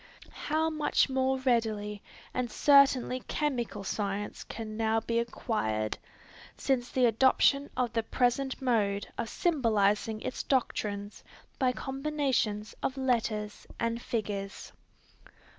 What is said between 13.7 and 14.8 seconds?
and figures.